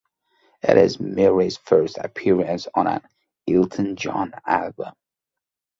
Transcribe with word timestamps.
It 0.63 0.77
is 0.79 0.99
Murray's 0.99 1.57
first 1.57 1.99
appearance 1.99 2.67
on 2.73 2.87
an 2.87 3.01
Elton 3.47 3.97
John 3.97 4.33
album. 4.47 4.93